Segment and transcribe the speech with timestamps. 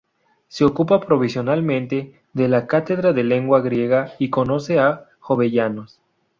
[0.47, 6.01] Se ocupa provisionalmente de la cátedra de lengua griega y conoce a Jovellanos.